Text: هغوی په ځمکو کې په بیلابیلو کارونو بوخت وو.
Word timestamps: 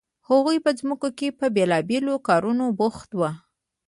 هغوی 0.29 0.57
په 0.65 0.71
ځمکو 0.79 1.09
کې 1.17 1.27
په 1.39 1.45
بیلابیلو 1.55 2.13
کارونو 2.27 2.63
بوخت 2.79 3.09
وو. 3.15 3.29